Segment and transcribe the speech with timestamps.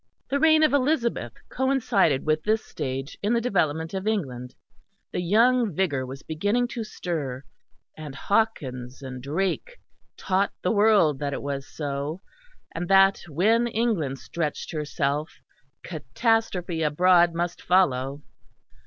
[0.31, 4.55] The reign of Elizabeth coincided with this stage in the development of England.
[5.11, 7.43] The young vigour was beginning to stir
[7.95, 9.77] and Hawkins and Drake
[10.17, 12.19] taught the world that it was so,
[12.73, 15.37] and that when England stretched herself
[15.83, 18.23] catastrophe abroad must follow.